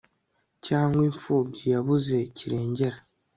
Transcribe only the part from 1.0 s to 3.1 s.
imfubyi yabuze kirengera